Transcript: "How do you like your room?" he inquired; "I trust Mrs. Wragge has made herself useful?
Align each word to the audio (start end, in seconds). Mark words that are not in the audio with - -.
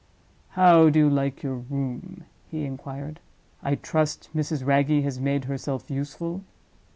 "How 0.57 0.89
do 0.89 0.97
you 0.97 1.09
like 1.11 1.43
your 1.43 1.57
room?" 1.57 2.23
he 2.49 2.63
inquired; 2.65 3.19
"I 3.61 3.75
trust 3.75 4.29
Mrs. 4.35 4.65
Wragge 4.65 5.03
has 5.03 5.19
made 5.19 5.45
herself 5.45 5.91
useful? 5.91 6.41